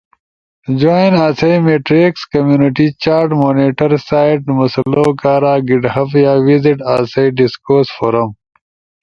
جوائن 0.79 1.13
آسئی 1.25 1.57
میٹریکس 1.65 2.21
کمیونٹی 2.33 2.87
چاٹ 3.03 3.29
مونیٹر 3.41 3.91
سائیڈ 4.09 4.39
مسلؤ 4.59 5.07
کارا 5.21 5.53
گیٹ 5.67 5.83
ہب 5.95 6.09
یا 6.23 6.33
ویزٹ 6.45 6.79
آسئی 6.95 7.27
ڈیسکورس 7.37 7.89
فورم 7.97 8.29